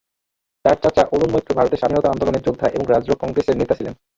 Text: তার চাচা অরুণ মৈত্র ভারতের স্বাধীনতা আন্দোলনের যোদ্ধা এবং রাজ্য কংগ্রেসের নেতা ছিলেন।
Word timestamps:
তার 0.65 0.77
চাচা 0.83 1.03
অরুণ 1.13 1.29
মৈত্র 1.33 1.51
ভারতের 1.57 1.79
স্বাধীনতা 1.81 2.11
আন্দোলনের 2.11 2.45
যোদ্ধা 2.47 2.67
এবং 2.69 2.85
রাজ্য 2.87 3.09
কংগ্রেসের 3.21 3.59
নেতা 3.59 3.73
ছিলেন। 3.79 3.93